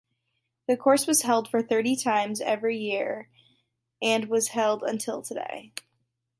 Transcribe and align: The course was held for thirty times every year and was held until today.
The 0.67 0.75
course 0.77 1.05
was 1.05 1.21
held 1.21 1.47
for 1.47 1.61
thirty 1.61 1.95
times 1.95 2.41
every 2.41 2.75
year 2.75 3.29
and 4.01 4.25
was 4.29 4.47
held 4.47 4.81
until 4.81 5.21
today. 5.21 5.73